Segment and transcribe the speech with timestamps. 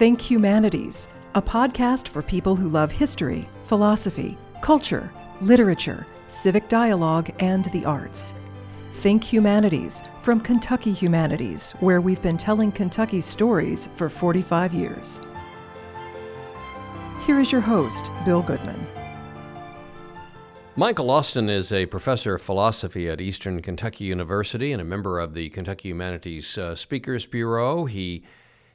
[0.00, 7.66] Think Humanities, a podcast for people who love history, philosophy, culture, literature, civic dialogue, and
[7.66, 8.32] the arts.
[8.94, 15.20] Think Humanities from Kentucky Humanities, where we've been telling Kentucky stories for 45 years.
[17.26, 18.86] Here is your host, Bill Goodman.
[20.76, 25.34] Michael Austin is a professor of philosophy at Eastern Kentucky University and a member of
[25.34, 27.84] the Kentucky Humanities uh, Speakers Bureau.
[27.84, 28.24] He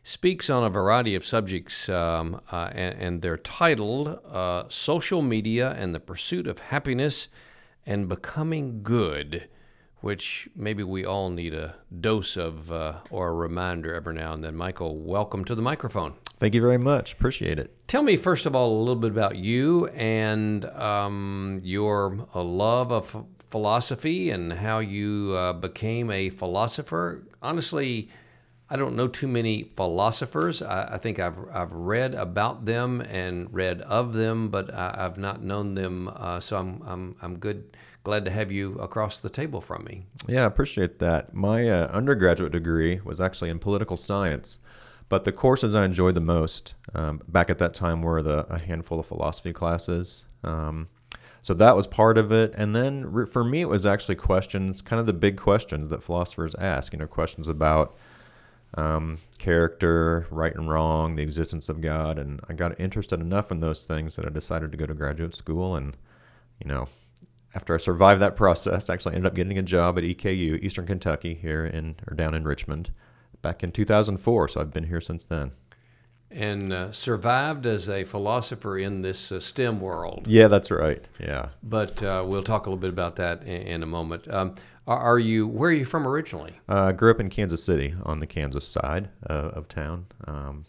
[0.06, 5.72] speaks on a variety of subjects, um, uh, and, and, they're titled uh, Social Media
[5.80, 7.28] and the Pursuit of Happiness
[7.88, 9.50] and Becoming Good,
[10.02, 14.44] which maybe we all need a dose of uh, or a reminder every now and
[14.44, 14.56] then.
[14.56, 16.14] Michael, welcome to the microphone.
[16.38, 17.14] Thank you very much.
[17.14, 17.76] Appreciate it.
[17.88, 22.92] Tell me, first of all, a little bit about you and um, your uh, love
[22.92, 27.24] of philosophy and how you uh, became a philosopher.
[27.42, 28.12] Honestly,
[28.70, 30.62] I don't know too many philosophers.
[30.62, 35.18] I, I, think I've, I've read about them and read of them, but I, have
[35.18, 36.10] not known them.
[36.16, 40.06] Uh, so I'm, I'm, I'm good, glad to have you across the table from me.
[40.28, 41.34] Yeah, I appreciate that.
[41.34, 44.58] My uh, undergraduate degree was actually in political science.
[45.08, 48.58] But the courses I enjoyed the most um, back at that time were the a
[48.58, 50.26] handful of philosophy classes.
[50.44, 50.88] Um,
[51.44, 52.56] so that was part of it.
[52.58, 56.02] And then re- for me, it was actually questions, kind of the big questions that
[56.02, 56.92] philosophers ask.
[56.92, 57.96] You know, questions about
[58.76, 62.20] um, character, right and wrong, the existence of God.
[62.20, 65.36] And I got interested enough in those things that I decided to go to graduate
[65.36, 65.76] school.
[65.76, 65.98] And,
[66.62, 66.88] you know,
[67.54, 70.86] after I survived that process, I actually ended up getting a job at EKU, Eastern
[70.86, 72.92] Kentucky, here in or down in Richmond
[73.42, 74.50] back in 2004.
[74.50, 75.52] So I've been here since then.
[76.32, 80.26] And uh, survived as a philosopher in this uh, STEM world.
[80.28, 81.02] Yeah, that's right.
[81.18, 81.50] Yeah.
[81.64, 84.28] But uh, we'll talk a little bit about that in, in a moment.
[84.28, 84.56] Um,
[84.88, 85.48] are, you?
[85.48, 86.54] Where are you from originally?
[86.68, 90.08] I uh, grew up in Kansas City on the Kansas side uh, of town.
[90.28, 90.66] Um,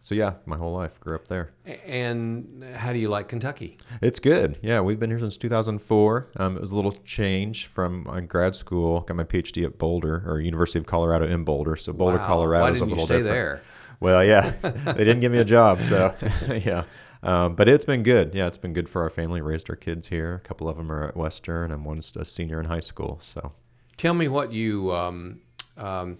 [0.00, 1.50] so yeah, my whole life grew up there.
[1.86, 3.78] And how do you like Kentucky?
[4.00, 4.58] It's good.
[4.62, 6.30] Yeah, we've been here since 2004.
[6.36, 9.02] Um, it was a little change from uh, grad school.
[9.02, 11.76] Got my PhD at Boulder or University of Colorado in Boulder.
[11.76, 12.26] So Boulder, wow.
[12.26, 13.24] Colorado Why is a little different.
[13.24, 13.62] There?
[14.00, 16.14] Well, yeah, they didn't give me a job, so
[16.48, 16.84] yeah.
[17.22, 18.34] Um, but it's been good.
[18.34, 19.42] Yeah, it's been good for our family.
[19.42, 20.34] Raised our kids here.
[20.34, 23.18] A couple of them are at Western, and one's a senior in high school.
[23.20, 23.52] So,
[24.00, 25.40] tell me what you um,
[25.76, 26.16] um,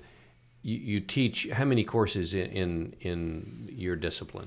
[0.62, 4.46] you, you teach how many courses in, in, in your discipline?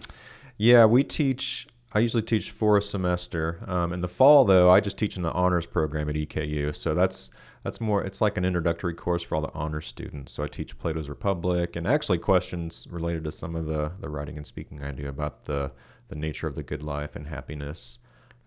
[0.57, 1.67] Yeah, we teach.
[1.95, 3.59] I usually teach four a semester.
[3.67, 6.75] Um, in the fall, though, I just teach in the honors program at EKU.
[6.75, 7.31] So that's
[7.63, 8.03] that's more.
[8.03, 10.31] It's like an introductory course for all the honors students.
[10.31, 14.37] So I teach Plato's Republic and actually questions related to some of the the writing
[14.37, 15.71] and speaking I do about the
[16.09, 17.97] the nature of the good life and happiness.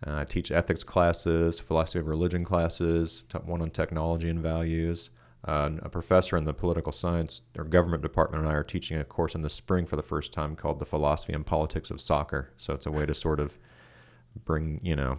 [0.05, 5.11] Uh, I teach ethics classes, philosophy of religion classes, one on technology and values.
[5.45, 9.05] Uh, a professor in the political science or government department and I are teaching a
[9.05, 12.51] course in the spring for the first time called The Philosophy and Politics of Soccer.
[12.59, 13.57] So it's a way to sort of
[14.45, 15.19] bring, you know,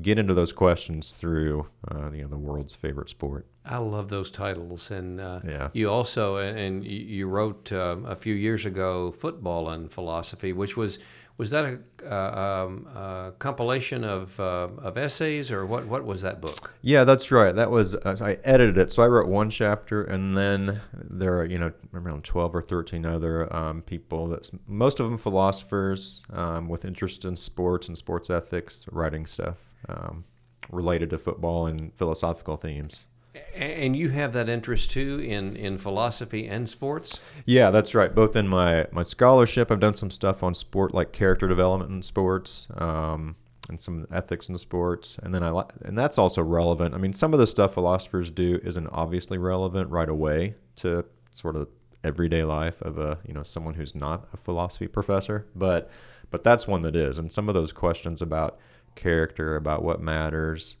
[0.00, 3.46] get into those questions through, uh, you know, the world's favorite sport.
[3.64, 5.68] I love those titles, and uh, yeah.
[5.72, 10.98] you also and you wrote uh, a few years ago football and philosophy, which was
[11.38, 16.22] was that a, uh, um, a compilation of, uh, of essays or what, what was
[16.22, 16.74] that book?
[16.82, 17.54] Yeah, that's right.
[17.54, 21.44] That was uh, I edited it, so I wrote one chapter, and then there are
[21.44, 26.68] you know around twelve or thirteen other um, people that most of them philosophers um,
[26.68, 30.24] with interest in sports and sports ethics, writing stuff um,
[30.70, 33.08] related to football and philosophical themes.
[33.54, 37.18] And you have that interest too in, in philosophy and sports?
[37.46, 38.14] Yeah, that's right.
[38.14, 42.02] Both in my, my scholarship, I've done some stuff on sport, like character development in
[42.02, 43.36] sports, um,
[43.68, 45.18] and some ethics in sports.
[45.22, 46.94] And then I and that's also relevant.
[46.94, 51.04] I mean, some of the stuff philosophers do isn't obviously relevant right away to
[51.34, 51.68] sort of
[52.04, 55.90] everyday life of a you know someone who's not a philosophy professor, but
[56.30, 57.18] but that's one that is.
[57.18, 58.58] And some of those questions about
[58.94, 60.76] character, about what matters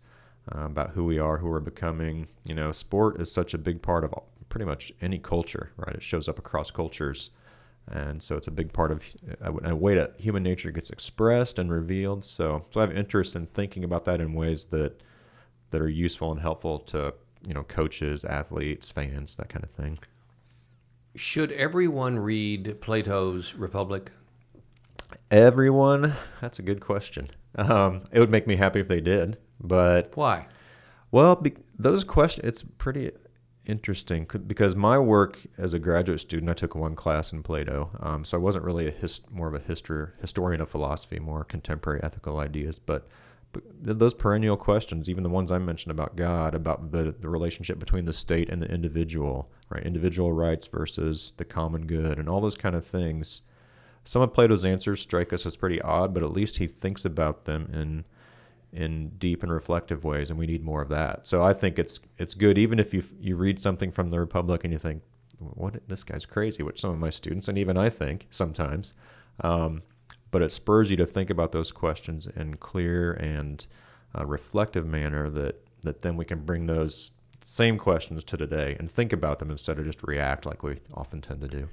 [0.54, 2.28] uh, about who we are, who we're becoming.
[2.44, 4.14] You know, sport is such a big part of
[4.48, 5.94] pretty much any culture, right?
[5.94, 7.30] It shows up across cultures.
[7.90, 9.04] And so it's a big part of
[9.40, 12.24] a way that human nature gets expressed and revealed.
[12.24, 15.02] So, so I have interest in thinking about that in ways that
[15.70, 17.14] that are useful and helpful to
[17.46, 19.98] you know coaches, athletes, fans, that kind of thing.
[21.16, 24.12] Should everyone read Plato's Republic?
[25.30, 26.14] Everyone?
[26.40, 27.28] That's a good question.
[27.56, 29.38] Um, it would make me happy if they did.
[29.60, 30.46] But why?
[31.10, 33.12] Well, be, those questions, it's pretty
[33.66, 37.90] interesting because my work as a graduate student, I took one class in Plato.
[38.00, 41.44] Um, so I wasn't really a hist- more of a history, historian of philosophy, more
[41.44, 42.78] contemporary ethical ideas.
[42.78, 43.06] But,
[43.52, 47.78] but those perennial questions, even the ones I mentioned about God, about the, the relationship
[47.78, 49.84] between the state and the individual, right?
[49.84, 53.42] Individual rights versus the common good, and all those kind of things
[54.04, 57.44] some of Plato's answers strike us as pretty odd, but at least he thinks about
[57.44, 58.04] them in
[58.72, 61.26] in deep and reflective ways, and we need more of that.
[61.26, 64.64] So I think it's it's good, even if you you read something from the Republic
[64.64, 65.02] and you think,
[65.38, 68.94] "What this guy's crazy," which some of my students and even I think sometimes.
[69.40, 69.82] Um,
[70.30, 73.66] but it spurs you to think about those questions in clear and
[74.18, 77.12] uh, reflective manner that that then we can bring those
[77.44, 81.20] same questions to today and think about them instead of just react like we often
[81.20, 81.68] tend to do.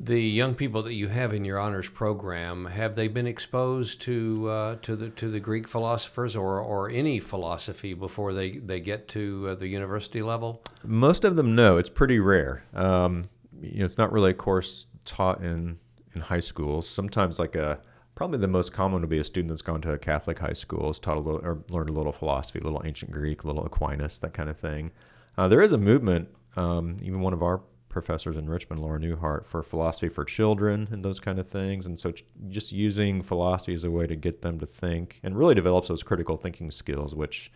[0.00, 4.48] The young people that you have in your honors program have they been exposed to
[4.48, 9.08] uh, to the to the Greek philosophers or, or any philosophy before they, they get
[9.08, 10.62] to uh, the university level?
[10.84, 11.78] Most of them no.
[11.78, 12.62] It's pretty rare.
[12.74, 13.24] Um,
[13.60, 15.78] you know, it's not really a course taught in
[16.14, 16.88] in high schools.
[16.88, 17.80] Sometimes like a
[18.14, 20.86] probably the most common would be a student that's gone to a Catholic high school,
[20.86, 23.66] has taught a little or learned a little philosophy, a little ancient Greek, a little
[23.66, 24.92] Aquinas, that kind of thing.
[25.36, 26.28] Uh, there is a movement.
[26.56, 27.62] Um, even one of our
[28.00, 31.86] professors in Richmond, Laura Newhart, for philosophy for children and those kind of things.
[31.86, 32.12] And so
[32.48, 36.02] just using philosophy as a way to get them to think and really develops those
[36.02, 37.50] critical thinking skills, which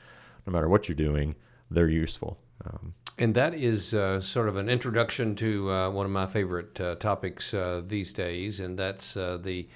[0.47, 1.35] no matter what you're doing,
[1.71, 2.39] they're useful.
[2.65, 6.81] Um, and that is uh, sort of an introduction to uh, one of my favorite
[6.81, 9.69] uh, topics uh, these days, and that's uh, the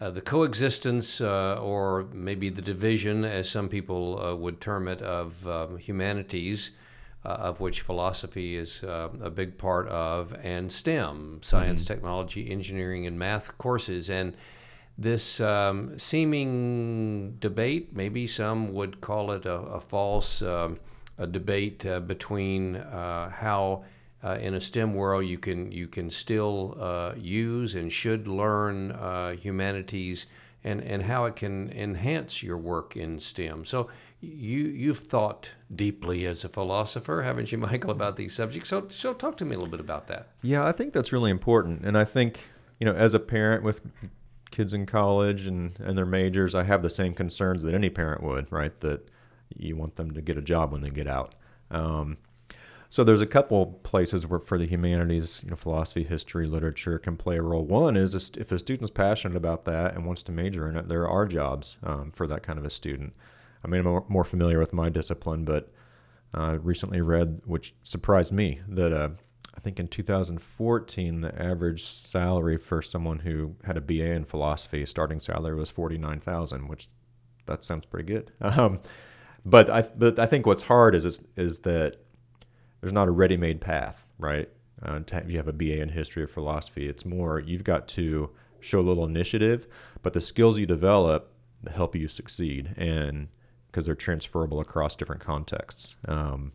[0.00, 5.76] uh, the coexistence, or maybe the division, as some people would term it, of um,
[5.76, 6.70] humanities
[7.30, 11.94] of which philosophy is uh, a big part of, and STEM, science, mm-hmm.
[11.94, 14.10] technology, engineering, and math courses.
[14.10, 14.34] And
[14.96, 20.78] this um, seeming debate, maybe some would call it a, a false um,
[21.18, 23.84] a debate uh, between uh, how
[24.24, 28.90] uh, in a STEM world you can you can still uh, use and should learn
[29.40, 30.26] humanities
[30.64, 33.64] and, and how it can enhance your work in STEM.
[33.64, 33.88] So
[34.20, 38.68] you you've thought deeply as a philosopher, haven't you, Michael, about these subjects?
[38.68, 40.28] So so talk to me a little bit about that.
[40.42, 42.40] Yeah, I think that's really important, and I think
[42.80, 43.80] you know as a parent with
[44.50, 48.22] kids in college and and their majors, I have the same concerns that any parent
[48.22, 48.78] would, right?
[48.80, 49.08] That
[49.56, 51.34] you want them to get a job when they get out.
[51.70, 52.18] Um,
[52.90, 57.16] so there's a couple places where for the humanities, you know, philosophy, history, literature can
[57.16, 57.64] play a role.
[57.64, 61.06] One is if a student's passionate about that and wants to major in it, there
[61.06, 63.12] are jobs um, for that kind of a student.
[63.64, 65.72] I mean, I'm more familiar with my discipline, but
[66.34, 69.10] uh, recently read, which surprised me, that uh,
[69.54, 74.86] I think in 2014 the average salary for someone who had a BA in philosophy,
[74.86, 76.88] starting salary was 49,000, which
[77.46, 78.32] that sounds pretty good.
[78.40, 78.80] Um,
[79.44, 81.96] but I but I think what's hard is is, is that
[82.80, 84.48] there's not a ready-made path, right?
[84.82, 86.88] Uh, have, you have a BA in history or philosophy.
[86.88, 89.66] It's more you've got to show a little initiative,
[90.02, 91.32] but the skills you develop
[91.72, 93.28] help you succeed, and
[93.78, 95.94] because they're transferable across different contexts.
[96.08, 96.50] Um,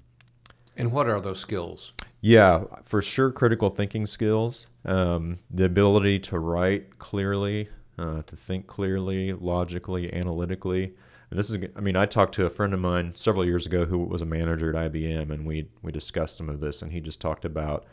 [0.75, 1.93] and what are those skills?
[2.19, 8.67] Yeah, for sure, critical thinking skills, um, the ability to write clearly, uh, to think
[8.67, 10.91] clearly, logically, analytically.
[11.29, 13.85] And this is, I mean, I talked to a friend of mine several years ago
[13.85, 16.99] who was a manager at IBM, and we we discussed some of this, and he
[16.99, 17.85] just talked about.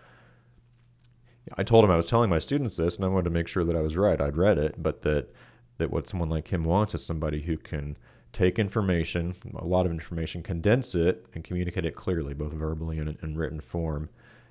[1.56, 3.62] I told him I was telling my students this, and I wanted to make sure
[3.62, 4.20] that I was right.
[4.20, 5.32] I'd read it, but that
[5.78, 7.96] that what someone like him wants is somebody who can
[8.32, 13.18] take information, a lot of information, condense it, and communicate it clearly, both verbally and
[13.22, 14.08] in written form.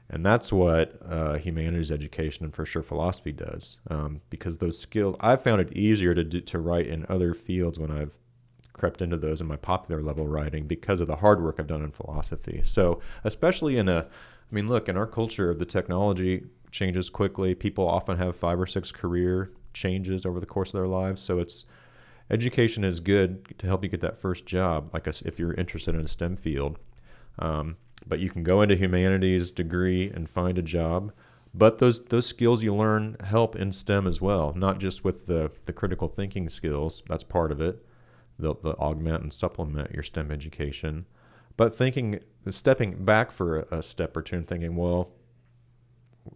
[0.09, 3.77] And that's what uh, humanities education and for sure philosophy does.
[3.89, 7.77] Um, because those skills, I've found it easier to do, to write in other fields
[7.77, 8.13] when I've
[8.73, 11.83] crept into those in my popular level writing because of the hard work I've done
[11.83, 12.61] in philosophy.
[12.63, 17.53] So, especially in a, I mean, look, in our culture, of the technology changes quickly.
[17.53, 21.21] People often have five or six career changes over the course of their lives.
[21.21, 21.65] So it's
[22.29, 26.01] education is good to help you get that first job, like if you're interested in
[26.01, 26.77] a STEM field.
[27.37, 31.11] Um, but you can go into humanities degree and find a job.
[31.53, 35.51] But those those skills you learn help in STEM as well, not just with the,
[35.65, 37.03] the critical thinking skills.
[37.07, 37.83] That's part of it.
[38.37, 41.05] They'll, they'll augment and supplement your STEM education.
[41.57, 42.19] But thinking,
[42.51, 45.11] stepping back for a, a step or two and thinking, well,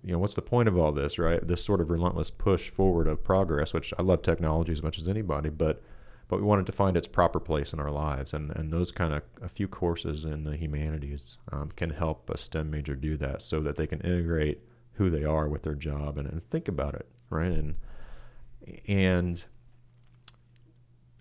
[0.04, 1.46] you know, what's the point of all this, right?
[1.46, 5.08] This sort of relentless push forward of progress, which I love technology as much as
[5.08, 5.82] anybody, but
[6.30, 9.14] but we wanted to find its proper place in our lives, and and those kind
[9.14, 13.42] of a few courses in the humanities um, can help a STEM major do that,
[13.42, 14.62] so that they can integrate
[14.94, 17.52] who they are with their job and, and think about it, right?
[17.52, 17.76] And
[18.88, 19.44] and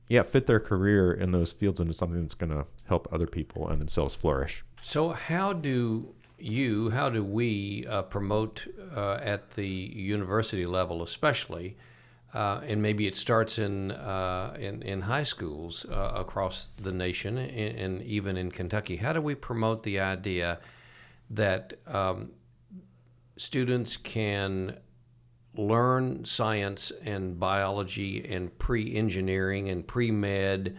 [0.09, 3.69] yeah, fit their career in those fields into something that's going to help other people
[3.69, 4.65] and themselves flourish.
[4.83, 11.77] So, how do you, how do we uh, promote uh, at the university level, especially,
[12.35, 17.39] uh, and maybe it starts in uh, in, in high schools uh, across the nation,
[17.39, 18.97] and, and, even in Kentucky?
[18.97, 20.59] How do we promote the idea
[21.31, 22.31] that um,
[23.37, 24.77] students can
[25.57, 30.77] learn science and biology and pre engineering and pre med.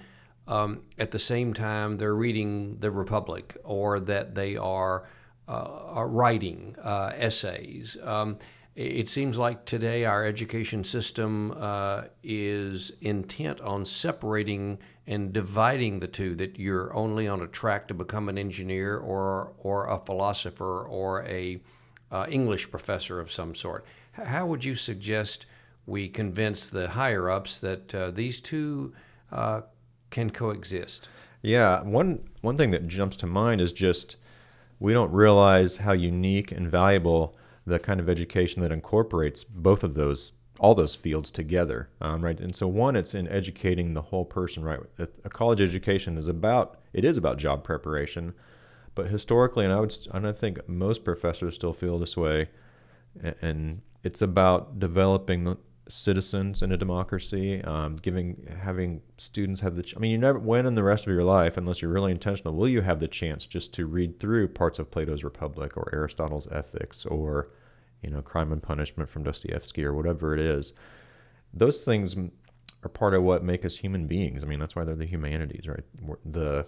[0.47, 5.07] Um, at the same time, they're reading The Republic or that they are
[5.47, 7.97] writing uh, essays.
[8.03, 8.37] Um,
[8.75, 16.07] it seems like today our education system uh, is intent on separating and dividing the
[16.07, 16.33] two.
[16.33, 21.23] That you're only on a track to become an engineer or or a philosopher or
[21.25, 21.61] a
[22.11, 23.85] uh, English professor of some sort.
[24.13, 25.45] How would you suggest
[25.85, 28.93] we convince the higher ups that uh, these two
[29.31, 29.61] uh,
[30.09, 31.09] can coexist?
[31.43, 34.15] Yeah, one one thing that jumps to mind is just
[34.83, 37.33] we don't realize how unique and valuable
[37.65, 42.39] the kind of education that incorporates both of those all those fields together, um, right?
[42.39, 44.79] And so one, it's in educating the whole person, right?
[44.99, 48.33] A college education is about it is about job preparation,
[48.93, 52.49] but historically, and I would and I think most professors still feel this way,
[53.41, 59.83] and it's about developing citizens in a democracy, um, giving having students have the.
[59.83, 62.11] Ch- I mean, you never when in the rest of your life, unless you're really
[62.11, 65.89] intentional, will you have the chance just to read through parts of Plato's Republic or
[65.93, 67.51] Aristotle's Ethics or,
[68.01, 70.73] you know, Crime and Punishment from Dostoevsky or whatever it is.
[71.53, 72.15] Those things
[72.83, 74.43] are part of what make us human beings.
[74.43, 75.83] I mean, that's why they're the humanities, right?
[76.25, 76.65] The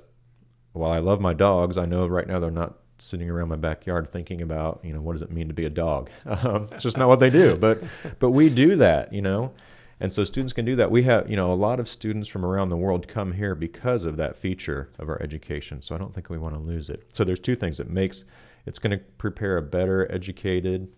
[0.73, 4.11] while I love my dogs, I know right now they're not sitting around my backyard
[4.11, 6.09] thinking about you know what does it mean to be a dog?
[6.25, 7.83] Um, it's just not what they do but
[8.19, 9.53] but we do that you know?
[9.99, 10.91] And so students can do that.
[10.91, 14.05] We have you know a lot of students from around the world come here because
[14.05, 17.03] of that feature of our education so i don't think we want to lose it.
[17.13, 17.79] So there's two things.
[17.79, 18.25] It makes
[18.65, 20.91] it's going to prepare a better educated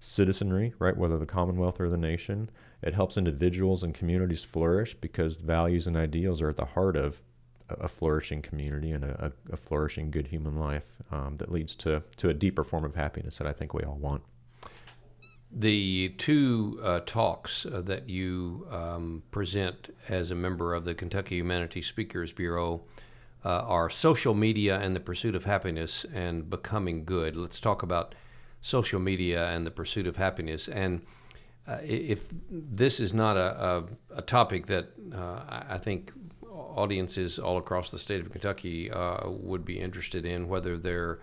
[0.00, 2.50] citizenry right whether the commonwealth or the nation.
[2.82, 7.22] It helps individuals and communities flourish because values and ideals are at the heart of
[7.80, 12.28] a flourishing community and a, a flourishing good human life um, that leads to, to
[12.28, 14.22] a deeper form of happiness that I think we all want.
[15.54, 21.36] The two uh, talks uh, that you um, present as a member of the Kentucky
[21.36, 22.82] Humanities Speakers Bureau
[23.44, 27.36] uh, are social media and the pursuit of happiness and becoming good.
[27.36, 28.14] Let's talk about
[28.62, 30.68] social media and the pursuit of happiness.
[30.68, 31.02] And
[31.66, 36.12] uh, if this is not a, a, a topic that uh, I think
[36.52, 41.20] audiences all across the state of Kentucky uh, would be interested in, whether they're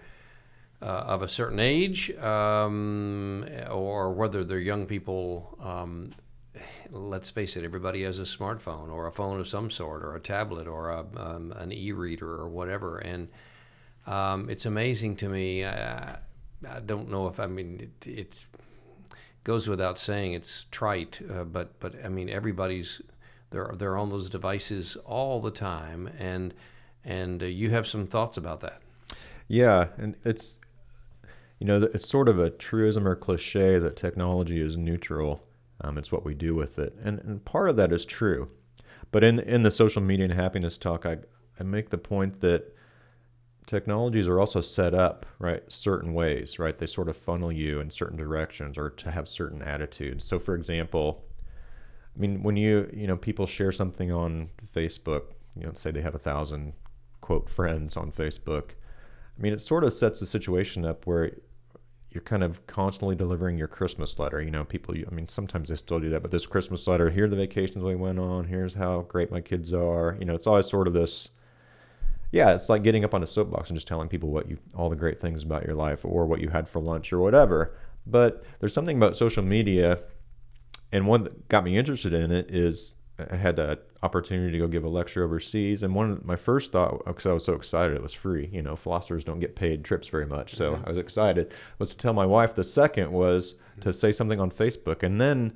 [0.82, 5.58] uh, of a certain age um, or whether they're young people.
[5.62, 6.12] Um,
[6.92, 10.20] let's face it, everybody has a smartphone or a phone of some sort, or a
[10.20, 12.98] tablet, or a, um, an e-reader, or whatever.
[12.98, 13.28] And
[14.08, 15.66] um, it's amazing to me.
[15.66, 16.18] I,
[16.68, 18.46] I, don't know if I mean it, it
[19.44, 23.02] goes without saying it's trite, uh, but but I mean everybody's
[23.52, 26.54] they're they're on those devices all the time, and
[27.04, 28.82] and uh, you have some thoughts about that.
[29.48, 30.60] Yeah, and it's
[31.60, 35.46] you know it's sort of a truism or cliche that technology is neutral.
[35.82, 38.50] Um, it's what we do with it, and and part of that is true.
[39.12, 41.18] But in in the social media and happiness talk, I
[41.60, 42.76] I make the point that
[43.66, 47.92] technologies are also set up right certain ways right they sort of funnel you in
[47.92, 51.24] certain directions or to have certain attitudes so for example
[52.20, 55.24] I mean, when you you know people share something on Facebook,
[55.56, 56.74] you know, say they have a thousand
[57.22, 58.72] quote friends on Facebook.
[59.38, 61.32] I mean, it sort of sets the situation up where
[62.12, 64.42] you're kind of constantly delivering your Christmas letter.
[64.42, 64.96] You know, people.
[64.96, 67.10] I mean, sometimes they still do that, but this Christmas letter.
[67.10, 68.46] Here are the vacations we went on.
[68.46, 70.18] Here's how great my kids are.
[70.20, 71.30] You know, it's always sort of this.
[72.34, 74.90] Yeah, it's like getting up on a soapbox and just telling people what you all
[74.90, 77.78] the great things about your life or what you had for lunch or whatever.
[78.06, 80.00] But there's something about social media
[80.92, 82.96] and one that got me interested in it is
[83.30, 86.72] I had an opportunity to go give a lecture overseas, and one of my first
[86.72, 88.50] thought, because I was so excited, it was free.
[88.52, 90.86] You know, philosophers don't get paid trips very much, so mm-hmm.
[90.86, 91.54] I was excited.
[91.80, 92.56] Was to tell my wife.
[92.56, 95.54] The second was to say something on Facebook, and then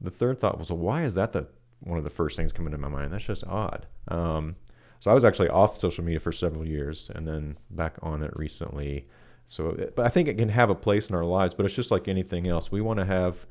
[0.00, 1.48] the third thought was, well, why is that the
[1.80, 3.12] one of the first things coming to my mind?
[3.12, 3.86] That's just odd.
[4.08, 4.56] Um,
[5.00, 8.34] so I was actually off social media for several years, and then back on it
[8.36, 9.06] recently.
[9.46, 11.90] So, but I think it can have a place in our lives, but it's just
[11.90, 12.72] like anything else.
[12.72, 13.46] We want to have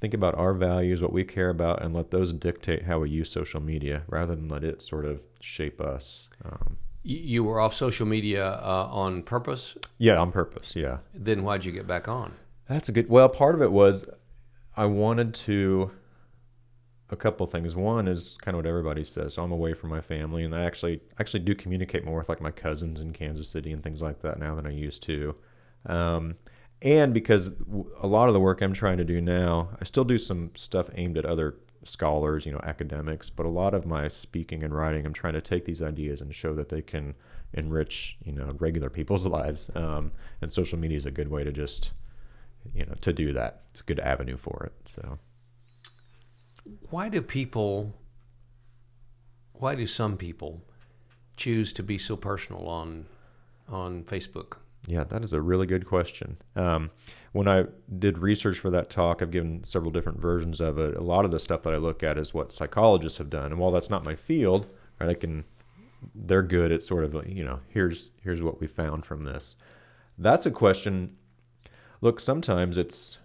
[0.00, 3.30] think about our values, what we care about, and let those dictate how we use
[3.30, 6.28] social media rather than let it sort of shape us.
[6.44, 9.74] Um, you were off social media uh, on purpose?
[9.98, 10.98] Yeah, on purpose, yeah.
[11.14, 12.34] Then why'd you get back on?
[12.68, 13.08] That's a good.
[13.08, 14.04] Well, part of it was
[14.76, 15.92] I wanted to.
[17.12, 17.74] A couple things.
[17.74, 19.34] One is kind of what everybody says.
[19.34, 22.40] So I'm away from my family, and I actually actually do communicate more with like
[22.40, 25.34] my cousins in Kansas City and things like that now than I used to.
[25.86, 26.36] Um,
[26.82, 27.50] and because
[28.00, 30.88] a lot of the work I'm trying to do now, I still do some stuff
[30.94, 35.04] aimed at other scholars, you know, academics, but a lot of my speaking and writing,
[35.04, 37.14] I'm trying to take these ideas and show that they can
[37.52, 39.70] enrich, you know, regular people's lives.
[39.74, 41.90] Um, and social media is a good way to just,
[42.74, 43.62] you know, to do that.
[43.70, 44.90] It's a good avenue for it.
[44.90, 45.18] So,
[46.90, 47.94] why do people?
[49.52, 50.62] Why do some people
[51.36, 53.06] choose to be so personal on
[53.68, 54.56] on Facebook?
[54.86, 56.38] Yeah, that is a really good question.
[56.56, 56.90] Um,
[57.32, 57.66] when I
[57.98, 60.96] did research for that talk, I've given several different versions of it.
[60.96, 63.58] A lot of the stuff that I look at is what psychologists have done, and
[63.58, 64.68] while that's not my field,
[64.98, 65.44] right, I can
[66.14, 69.56] they're good at sort of you know here's here's what we found from this.
[70.18, 71.16] That's a question.
[72.00, 73.18] Look, sometimes it's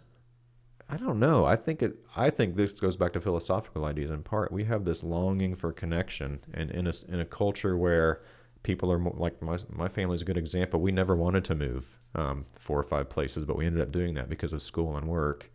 [0.90, 1.46] I don't know.
[1.46, 1.98] I think it.
[2.16, 4.52] I think this goes back to philosophical ideas in part.
[4.52, 8.22] We have this longing for connection, and in a in a culture where
[8.66, 10.82] people are more, like my my family's a good example.
[10.82, 14.16] We never wanted to move um, four or five places, but we ended up doing
[14.16, 15.52] that because of school and work.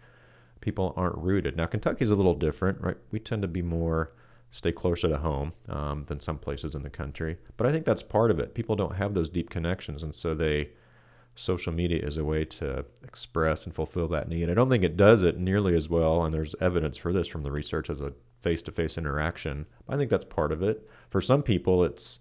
[0.60, 1.56] People aren't rooted.
[1.56, 2.96] Now Kentucky's a little different, right?
[3.10, 4.12] We tend to be more
[4.52, 7.36] stay closer to home um, than some places in the country.
[7.56, 8.54] But I think that's part of it.
[8.54, 10.70] People don't have those deep connections, and so they
[11.34, 14.50] social media is a way to express and fulfill that need.
[14.50, 17.42] I don't think it does it nearly as well, and there's evidence for this from
[17.42, 19.66] the research as a face-to-face interaction.
[19.88, 20.88] I think that's part of it.
[21.08, 22.20] For some people, it's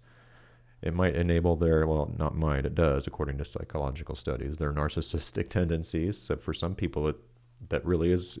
[0.82, 5.48] it might enable their well, not might, it does, according to psychological studies, their narcissistic
[5.50, 6.18] tendencies.
[6.18, 7.16] So for some people, it
[7.68, 8.38] that really is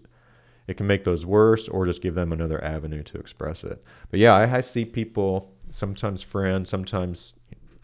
[0.66, 3.84] it can make those worse or just give them another avenue to express it.
[4.10, 7.34] But yeah, I, I see people, sometimes friends, sometimes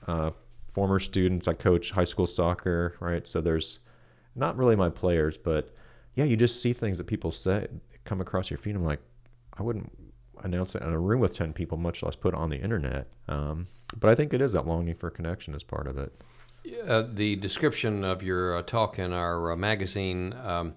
[0.06, 0.30] uh,
[0.68, 1.48] former students.
[1.48, 3.26] I coach high school soccer, right?
[3.26, 3.80] So there's
[4.36, 5.74] not really my players, but
[6.14, 7.66] yeah, you just see things that people say
[8.04, 8.76] come across your feed.
[8.76, 9.00] I'm like,
[9.58, 9.90] I wouldn't
[10.44, 13.08] announce it in a room with 10 people, much less put on the internet.
[13.28, 13.66] Um,
[13.98, 16.12] but I think it is that longing for connection as part of it.
[16.86, 20.74] Uh, the description of your uh, talk in our uh, magazine um,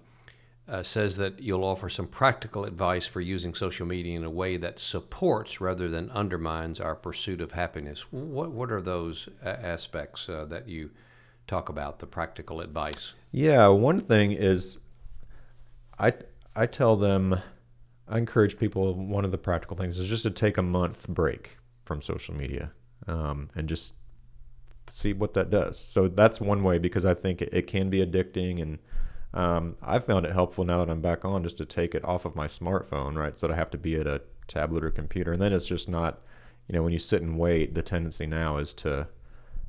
[0.68, 4.56] uh, says that you'll offer some practical advice for using social media in a way
[4.56, 8.12] that supports rather than undermines our pursuit of happiness.
[8.12, 10.90] What what are those aspects uh, that you
[11.48, 11.98] talk about?
[11.98, 13.14] The practical advice.
[13.32, 14.78] Yeah, one thing is,
[15.98, 16.14] I
[16.54, 17.40] I tell them,
[18.06, 18.94] I encourage people.
[18.94, 22.70] One of the practical things is just to take a month break from social media
[23.06, 23.94] um, and just
[24.88, 25.78] see what that does.
[25.78, 28.78] So that's one way because I think it, it can be addicting and
[29.32, 32.24] um, I've found it helpful now that I'm back on just to take it off
[32.24, 33.38] of my smartphone, right?
[33.38, 35.32] So that I have to be at a tablet or computer.
[35.32, 36.20] And then it's just not,
[36.66, 39.06] you know, when you sit and wait, the tendency now is to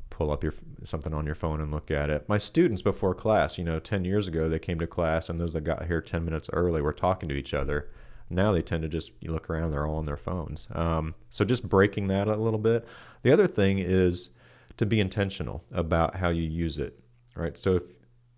[0.09, 2.27] pull up your something on your phone and look at it.
[2.27, 5.53] My students before class, you know, 10 years ago, they came to class and those
[5.53, 7.89] that got here 10 minutes early were talking to each other.
[8.31, 10.67] Now they tend to just you look around, they're all on their phones.
[10.73, 12.87] Um, so just breaking that a little bit.
[13.23, 14.29] The other thing is
[14.77, 16.99] to be intentional about how you use it,
[17.35, 17.57] right?
[17.57, 17.83] So if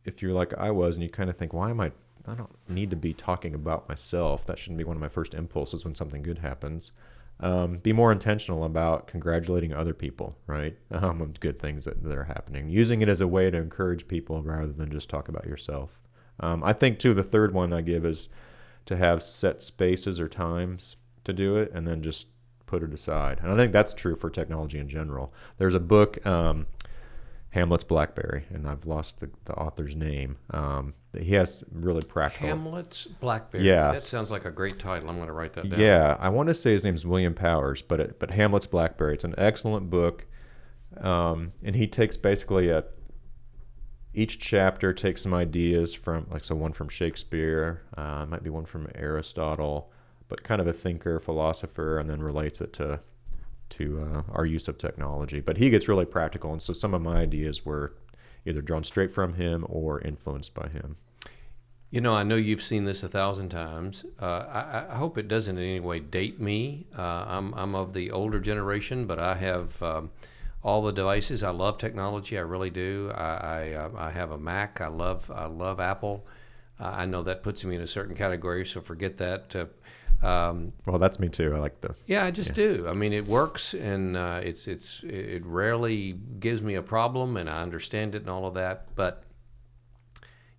[0.06, 1.92] if you're like I was and you kind of think, why am I?
[2.28, 4.46] I don't need to be talking about myself.
[4.46, 6.92] That shouldn't be one of my first impulses when something good happens.
[7.40, 10.78] Um, be more intentional about congratulating other people, right?
[10.92, 12.70] Um, on good things that, that are happening.
[12.70, 16.00] Using it as a way to encourage people rather than just talk about yourself.
[16.40, 17.14] Um, I think too.
[17.14, 18.30] The third one I give is
[18.86, 22.28] to have set spaces or times to do it, and then just
[22.66, 23.40] put it aside.
[23.42, 25.34] And I think that's true for technology in general.
[25.58, 26.26] There's a book.
[26.26, 26.68] Um,
[27.54, 30.38] Hamlet's Blackberry, and I've lost the, the author's name.
[30.50, 32.48] Um, he has really practical.
[32.48, 33.64] Hamlet's Blackberry.
[33.64, 35.08] Yeah, that sounds like a great title.
[35.08, 35.80] I'm going to write that down.
[35.80, 39.14] Yeah, I want to say his name's William Powers, but it, but Hamlet's Blackberry.
[39.14, 40.26] It's an excellent book,
[40.98, 42.86] um, and he takes basically a.
[44.14, 48.66] Each chapter takes some ideas from like so one from Shakespeare, uh, might be one
[48.66, 49.92] from Aristotle,
[50.28, 53.00] but kind of a thinker, philosopher, and then relates it to
[53.70, 55.40] to uh, our use of technology.
[55.40, 57.96] But he gets really practical, and so some of my ideas were
[58.46, 60.98] either drawn straight from him or influenced by him.
[61.90, 64.04] You know, I know you've seen this a thousand times.
[64.20, 66.88] Uh, I, I, hope it doesn't in any way date me.
[66.98, 70.10] Uh, I'm, I'm of the older generation, but I have um,
[70.64, 71.44] all the devices.
[71.44, 72.38] I love technology.
[72.38, 73.12] I really do.
[73.14, 74.82] I, I, uh, I have a Mac.
[74.82, 76.26] I love I love Apple.
[76.80, 79.56] Uh, I know that puts me in a certain category, so forget that.
[79.56, 79.66] Uh,
[80.26, 81.54] um, well, that's me too.
[81.54, 81.94] I like the.
[82.08, 82.66] Yeah, I just yeah.
[82.66, 82.88] do.
[82.88, 87.50] I mean, it works, and uh, it's it's it rarely gives me a problem, and
[87.50, 88.88] I understand it and all of that.
[88.96, 89.24] But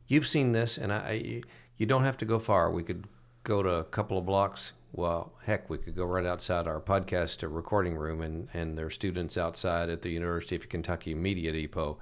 [0.07, 1.43] you've seen this, and I,
[1.79, 2.71] you don't have to go far.
[2.71, 3.07] We could
[3.43, 4.73] go to a couple of blocks.
[4.97, 8.91] Well, heck, we could go right outside our podcast recording room, and and there are
[8.91, 11.99] students outside at the University of Kentucky Media Depot.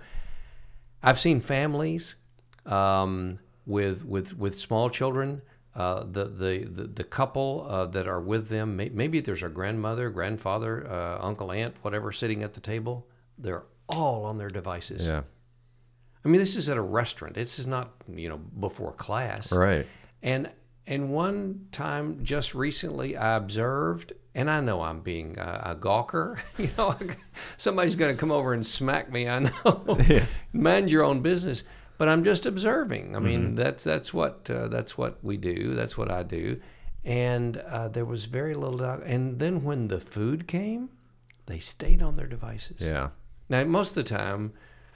[1.03, 2.17] I've seen families
[2.67, 5.41] um, with with with small children
[5.75, 9.49] uh, the, the, the, the couple uh, that are with them, may, maybe there's a
[9.49, 13.07] grandmother, grandfather, uh, uncle, aunt, whatever, sitting at the table.
[13.39, 15.07] They're all on their devices.
[15.07, 15.23] Yeah.
[16.25, 17.35] I mean, this is at a restaurant.
[17.35, 19.51] This is not, you know, before class.
[19.51, 19.87] Right.
[20.23, 20.51] And
[20.87, 26.39] and one time just recently, I observed, and I know I'm being a, a gawker.
[26.59, 26.97] you know,
[27.57, 29.29] somebody's going to come over and smack me.
[29.29, 29.99] I know.
[30.09, 30.27] Yeah.
[30.53, 31.65] Mind your own business.
[31.99, 33.15] but I'm just observing.
[33.15, 33.55] I mean, mm-hmm.
[33.55, 35.75] that's that's what uh, that's what we do.
[35.75, 36.61] That's what I do.
[37.05, 38.79] And uh, there was very little.
[38.79, 39.03] Doubt.
[39.05, 40.91] And then when the food came,
[41.47, 42.81] they stayed on their devices.
[42.81, 43.11] Yeah.
[43.49, 44.53] Now most of the time,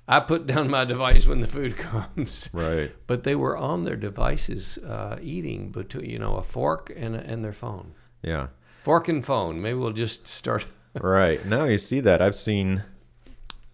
[0.09, 2.49] I put down my device when the food comes.
[2.53, 2.93] Right.
[3.07, 7.45] But they were on their devices uh, eating between you know a fork and and
[7.45, 7.95] their phone.
[8.23, 8.49] Yeah.
[8.85, 9.61] Fork and phone.
[9.61, 10.67] Maybe we'll just start.
[11.01, 12.85] right now, you see that I've seen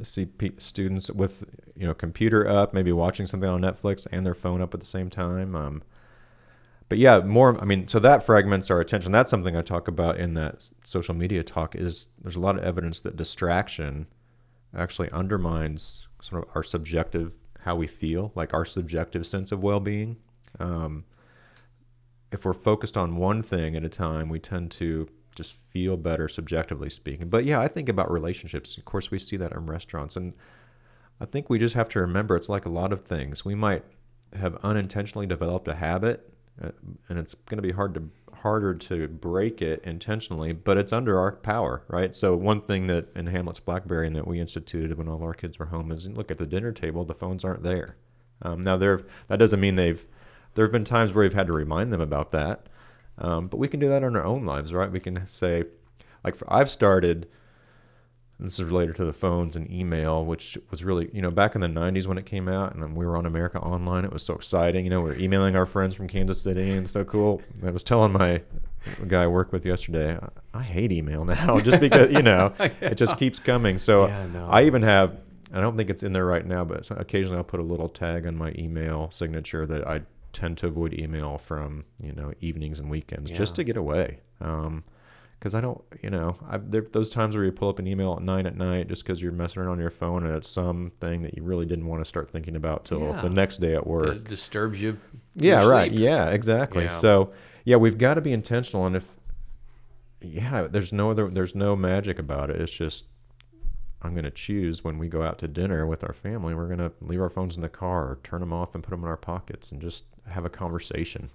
[0.03, 0.27] see
[0.59, 1.45] students with
[1.77, 4.87] you know computer up, maybe watching something on Netflix and their phone up at the
[4.87, 5.55] same time.
[5.55, 5.83] Um,
[6.89, 7.61] but yeah, more.
[7.61, 9.13] I mean, so that fragments our attention.
[9.13, 11.75] That's something I talk about in that social media talk.
[11.75, 14.07] Is there's a lot of evidence that distraction
[14.75, 20.17] actually undermines sort of our subjective how we feel, like our subjective sense of well-being.
[20.59, 21.05] Um,
[22.33, 26.29] if we're focused on one thing at a time, we tend to just feel better
[26.29, 27.29] subjectively speaking.
[27.29, 28.77] But yeah, I think about relationships.
[28.77, 30.17] Of course, we see that in restaurants.
[30.17, 30.35] And
[31.21, 33.45] I think we just have to remember it's like a lot of things.
[33.45, 33.85] We might
[34.35, 36.71] have unintentionally developed a habit, uh,
[37.09, 38.03] and it's going to be hard to
[38.43, 42.15] harder to break it intentionally, but it's under our power, right?
[42.15, 45.59] So one thing that in Hamlet's Blackberry and that we instituted when all our kids
[45.59, 47.97] were home is look at the dinner table, the phones aren't there.
[48.43, 50.05] Um, now there, that doesn't mean they've.
[50.55, 52.67] There have been times where we've had to remind them about that,
[53.17, 54.91] um, but we can do that in our own lives, right?
[54.91, 55.65] We can say,
[56.25, 57.29] like, for, I've started.
[58.43, 61.61] This is related to the phones and email, which was really, you know, back in
[61.61, 64.05] the 90s when it came out and we were on America Online.
[64.05, 64.85] It was so exciting.
[64.85, 67.41] You know, we are emailing our friends from Kansas City and so cool.
[67.65, 68.43] I was telling my
[69.07, 70.19] guy I worked with yesterday,
[70.53, 73.79] I hate email now just because, you know, it just keeps coming.
[73.79, 74.49] So yeah, no.
[74.51, 75.17] I even have,
[75.53, 78.27] I don't think it's in there right now, but occasionally I'll put a little tag
[78.27, 80.03] on my email signature that I
[80.33, 83.37] tend to avoid email from you know evenings and weekends yeah.
[83.37, 84.21] just to get away.
[84.41, 84.85] Um,
[85.43, 88.15] because I don't, you know, I've, there, those times where you pull up an email
[88.15, 91.23] at nine at night just because you're messing around on your phone and it's something
[91.23, 93.21] that you really didn't want to start thinking about till yeah.
[93.21, 94.07] the next day at work.
[94.07, 94.99] It disturbs you.
[95.35, 95.91] Yeah, right.
[95.91, 96.85] Yeah, exactly.
[96.85, 96.91] Yeah.
[96.91, 97.33] So
[97.65, 99.05] yeah, we've got to be intentional, and if
[100.21, 102.61] yeah, there's no other, there's no magic about it.
[102.61, 103.07] It's just
[104.01, 106.55] I'm going to choose when we go out to dinner with our family.
[106.55, 108.91] We're going to leave our phones in the car, or turn them off, and put
[108.91, 111.31] them in our pockets, and just have a conversation.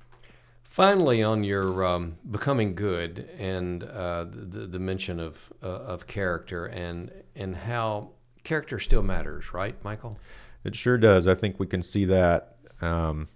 [0.67, 6.65] Finally, on your um, becoming good and uh, the, the mention of uh, of character
[6.65, 8.11] and and how
[8.43, 10.19] character still matters, right, Michael?
[10.63, 11.27] It sure does.
[11.27, 12.57] I think we can see that.
[12.81, 13.27] Um,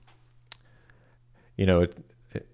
[1.57, 1.97] you know, it,
[2.33, 2.47] it,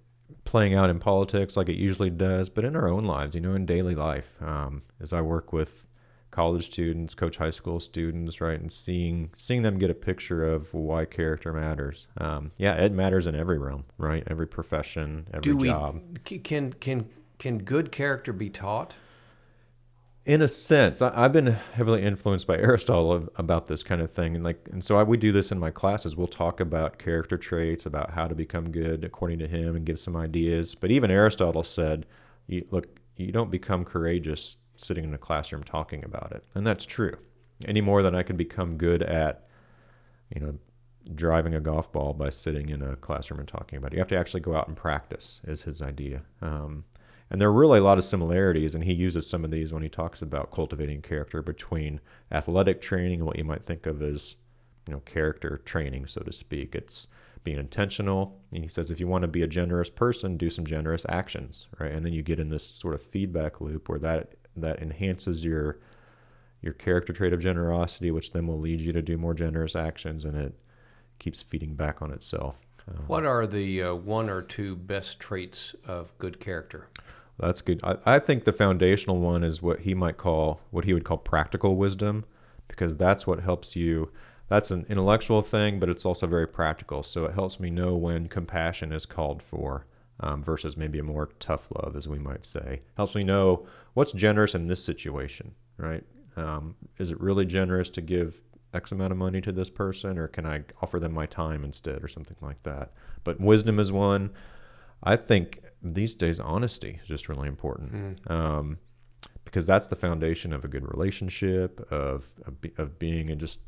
[0.43, 3.55] playing out in politics like it usually does, but in our own lives, you know,
[3.55, 4.35] in daily life.
[4.41, 5.87] Um, as I work with
[6.37, 10.71] college students, coach high school students, right, and seeing seeing them get a picture of
[10.71, 12.05] why character matters.
[12.19, 14.23] Um, yeah, it matters in every realm, right?
[14.27, 15.99] Every profession, every Do job.
[16.29, 18.93] We, can can can good character be taught?
[20.27, 24.35] In a sense, I, have been heavily influenced by Aristotle about this kind of thing,
[24.35, 26.15] and like, and so I, we do this in my classes.
[26.15, 29.97] We'll talk about character traits, about how to become good according to him, and give
[29.97, 30.75] some ideas.
[30.75, 32.05] But even Aristotle said,
[32.45, 36.43] you, "Look, you don't become courageous sitting in a classroom talking about it.
[36.55, 37.17] And that's true.
[37.65, 39.47] Any more than I can become good at,
[40.33, 40.55] you know,
[41.15, 43.95] driving a golf ball by sitting in a classroom and talking about it.
[43.95, 46.23] You have to actually go out and practice, is his idea.
[46.41, 46.85] Um,
[47.29, 49.83] and there are really a lot of similarities, and he uses some of these when
[49.83, 51.99] he talks about cultivating character between
[52.31, 54.37] athletic training and what you might think of as,
[54.87, 56.73] you know, character training, so to speak.
[56.73, 57.07] It's
[57.43, 58.39] being intentional.
[58.51, 61.67] And he says if you want to be a generous person, do some generous actions,
[61.79, 61.91] right?
[61.91, 65.79] And then you get in this sort of feedback loop where that that enhances your
[66.61, 70.25] your character trait of generosity, which then will lead you to do more generous actions,
[70.25, 70.53] and it
[71.19, 72.65] keeps feeding back on itself.
[72.87, 76.87] Um, what are the uh, one or two best traits of good character?
[77.39, 77.79] That's good.
[77.83, 81.17] I, I think the foundational one is what he might call what he would call
[81.17, 82.25] practical wisdom,
[82.67, 84.11] because that's what helps you.
[84.49, 87.03] That's an intellectual thing, but it's also very practical.
[87.03, 89.85] So it helps me know when compassion is called for
[90.19, 92.81] um, versus maybe a more tough love, as we might say.
[92.95, 96.03] Helps me know what's generous in this situation, right?
[96.35, 98.41] Um, is it really generous to give
[98.73, 102.03] X amount of money to this person, or can I offer them my time instead,
[102.03, 102.91] or something like that?
[103.23, 104.31] But wisdom is one.
[105.03, 107.93] I think these days honesty is just really important.
[107.93, 108.31] Mm.
[108.31, 108.77] Um,
[109.47, 113.59] because that's the foundation of a good relationship of, of, of being and just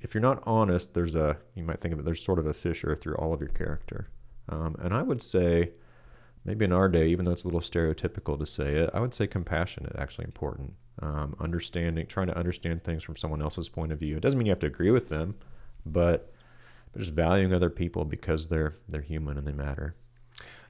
[0.00, 2.54] if you're not honest there's a you might think of it there's sort of a
[2.54, 4.06] fissure through all of your character
[4.48, 5.72] um, and i would say
[6.44, 9.14] maybe in our day, even though it's a little stereotypical to say it, I would
[9.14, 10.74] say compassion is actually important.
[11.02, 14.16] Um, understanding, trying to understand things from someone else's point of view.
[14.16, 15.34] It doesn't mean you have to agree with them,
[15.84, 16.30] but,
[16.96, 19.94] just valuing other people because they're they're human and they matter.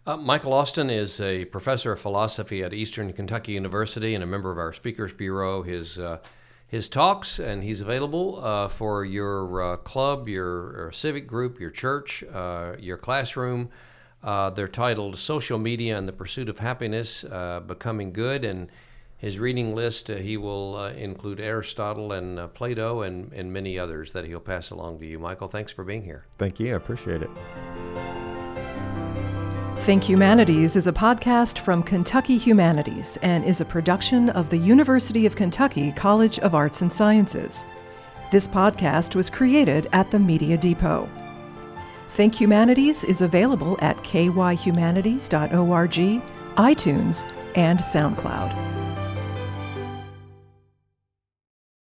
[0.07, 4.51] Uh, Michael Austin is a professor of philosophy at Eastern Kentucky University and a member
[4.51, 5.63] of our Speakers Bureau.
[5.63, 6.19] His uh,
[6.67, 12.25] his talks, and he's available uh, for your uh, club, your, civic group, your church,
[12.33, 13.69] uh, your classroom.
[14.25, 18.43] Uh, they're titled Social Media and the Pursuit of Happiness uh, Becoming Good.
[18.43, 18.71] And
[19.19, 24.25] his reading list, uh, he will include Aristotle and Plato and, and many others that
[24.25, 25.19] he'll pass along to you.
[25.19, 26.25] Michael, thanks for being here.
[26.39, 26.73] Thank you.
[26.73, 27.31] I appreciate it.
[29.81, 35.27] Think Humanities is a podcast from Kentucky Humanities and is a production of the University
[35.27, 37.67] of Kentucky College of Arts and Sciences.
[38.31, 41.07] This podcast was created at the Media Depot.
[42.15, 46.23] Think Humanities is available at kyhumanities.org,
[46.57, 47.25] iTunes,
[47.57, 48.84] and SoundCloud.